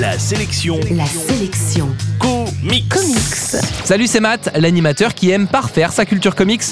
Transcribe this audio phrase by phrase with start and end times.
[0.00, 0.80] La sélection.
[0.92, 1.86] La sélection.
[2.18, 2.88] Comics.
[2.88, 3.62] Comics.
[3.84, 6.62] Salut, c'est Matt, l'animateur qui aime parfaire sa culture comics.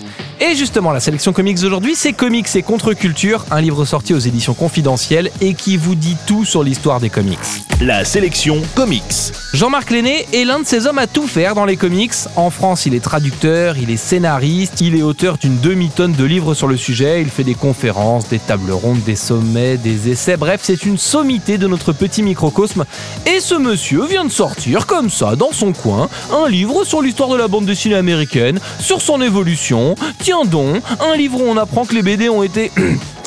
[0.40, 4.54] Et justement, la sélection comics d'aujourd'hui, c'est Comics et Contre-Culture, un livre sorti aux éditions
[4.54, 7.68] confidentielles et qui vous dit tout sur l'histoire des comics.
[7.80, 9.32] La sélection Comics.
[9.54, 12.12] Jean-Marc Lenné est l'un de ces hommes à tout faire dans les comics.
[12.34, 16.54] En France, il est traducteur, il est scénariste, il est auteur d'une demi-tonne de livres
[16.54, 20.60] sur le sujet, il fait des conférences, des tables rondes, des sommets, des essais, bref,
[20.64, 22.84] c'est une sommité de notre petit microcosme.
[23.27, 27.28] Et ce monsieur vient de sortir, comme ça, dans son coin, un livre sur l'histoire
[27.28, 29.95] de la bande dessinée américaine, sur son évolution.
[30.19, 32.72] Tiens donc, un livre où on apprend que les BD ont été...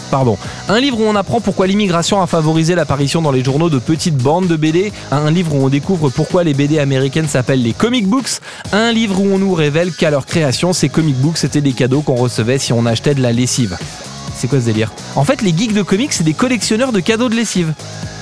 [0.68, 4.18] Un livre où on apprend pourquoi l'immigration a favorisé l'apparition dans les journaux de petites
[4.18, 4.92] bandes de BD.
[5.12, 8.42] Un livre où on découvre pourquoi les BD américaines s'appellent les comic books.
[8.74, 12.02] Un livre où on nous révèle qu'à leur création, ces comic books étaient des cadeaux
[12.02, 13.78] qu'on recevait si on achetait de la lessive.
[14.36, 14.92] C'est quoi ce délire?
[15.16, 17.74] En fait, les geeks de comics, c'est des collectionneurs de cadeaux de lessive.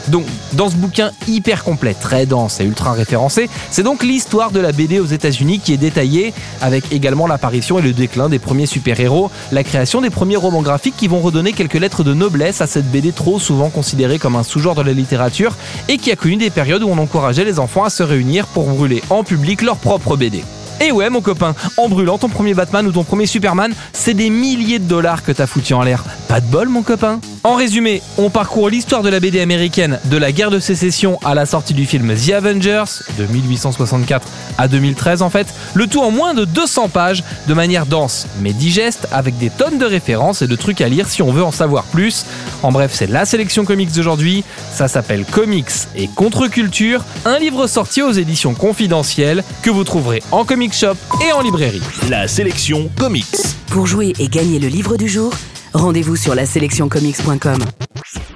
[0.09, 4.59] Donc, dans ce bouquin hyper complet, très dense et ultra référencé, c'est donc l'histoire de
[4.59, 8.65] la BD aux États-Unis qui est détaillée, avec également l'apparition et le déclin des premiers
[8.65, 12.67] super-héros, la création des premiers romans graphiques qui vont redonner quelques lettres de noblesse à
[12.67, 15.55] cette BD trop souvent considérée comme un sous-genre de la littérature
[15.87, 18.65] et qui a connu des périodes où on encourageait les enfants à se réunir pour
[18.65, 20.43] brûler en public leur propre BD.
[20.81, 24.29] Et ouais mon copain, en brûlant ton premier Batman ou ton premier Superman, c'est des
[24.29, 26.05] milliers de dollars que t'as foutu en l'air.
[26.29, 27.19] Pas de bol mon copain?
[27.49, 31.33] En résumé, on parcourt l'histoire de la BD américaine de la guerre de sécession à
[31.33, 32.83] la sortie du film The Avengers
[33.17, 34.27] de 1864
[34.59, 38.53] à 2013 en fait, le tout en moins de 200 pages, de manière dense mais
[38.53, 41.51] digeste, avec des tonnes de références et de trucs à lire si on veut en
[41.51, 42.23] savoir plus.
[42.61, 48.03] En bref, c'est la sélection comics d'aujourd'hui, ça s'appelle Comics et Contre-Culture, un livre sorti
[48.03, 51.81] aux éditions confidentielles que vous trouverez en comic shop et en librairie.
[52.11, 53.25] La sélection Comics.
[53.71, 55.33] Pour jouer et gagner le livre du jour,
[55.73, 57.59] rendez-vous sur la sélectioncomics.com.